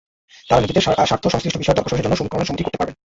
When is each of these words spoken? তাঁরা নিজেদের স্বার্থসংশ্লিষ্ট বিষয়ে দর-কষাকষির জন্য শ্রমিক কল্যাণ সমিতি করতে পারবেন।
তাঁরা 0.47 0.61
নিজেদের 0.63 0.85
স্বার্থসংশ্লিষ্ট 1.09 1.57
বিষয়ে 1.61 1.77
দর-কষাকষির 1.77 2.05
জন্য 2.05 2.15
শ্রমিক 2.17 2.31
কল্যাণ 2.33 2.47
সমিতি 2.49 2.65
করতে 2.65 2.79
পারবেন। 2.79 2.95